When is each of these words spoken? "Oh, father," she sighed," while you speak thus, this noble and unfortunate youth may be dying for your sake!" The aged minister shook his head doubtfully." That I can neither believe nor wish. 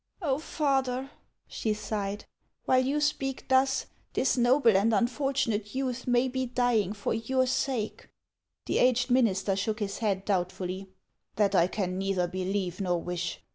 "Oh, 0.23 0.39
father," 0.39 1.11
she 1.47 1.75
sighed," 1.75 2.25
while 2.65 2.83
you 2.83 2.99
speak 2.99 3.47
thus, 3.49 3.85
this 4.13 4.35
noble 4.35 4.75
and 4.75 4.95
unfortunate 4.95 5.75
youth 5.75 6.07
may 6.07 6.27
be 6.27 6.47
dying 6.47 6.93
for 6.93 7.13
your 7.13 7.45
sake!" 7.45 8.09
The 8.65 8.79
aged 8.79 9.11
minister 9.11 9.55
shook 9.55 9.79
his 9.79 9.99
head 9.99 10.25
doubtfully." 10.25 10.89
That 11.35 11.53
I 11.53 11.67
can 11.67 11.99
neither 11.99 12.27
believe 12.27 12.81
nor 12.81 12.99
wish. 12.99 13.41